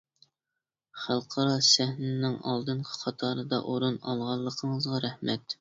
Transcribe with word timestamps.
خەلقئارا 1.01 1.59
سەھنىنىڭ 1.67 2.39
ئالدىنقى 2.53 2.97
قاتاردا 3.05 3.63
ئورۇن 3.69 4.03
ئالغانلىقىڭىزغا 4.07 5.05
رەھمەت! 5.09 5.49